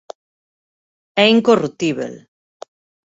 E 1.23 1.23
incorruptíbel. 1.35 2.13